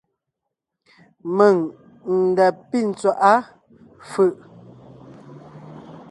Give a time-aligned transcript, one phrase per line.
[1.37, 1.55] Mèŋ
[2.15, 3.33] n da pí tswaʼá
[4.09, 4.33] fʉ̀ʼ.